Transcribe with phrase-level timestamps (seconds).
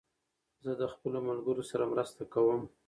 [0.63, 2.61] زه د خپلو ملګرو سره مرسته کوم.